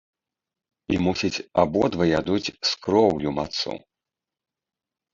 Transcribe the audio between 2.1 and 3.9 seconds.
ядуць з кроўю мацу!